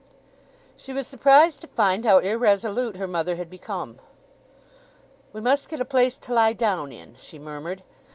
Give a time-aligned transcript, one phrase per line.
[0.75, 3.99] She was surprised to find how irresolute her mother had become.
[5.31, 7.83] "We must get a place to lie down in," she murmured.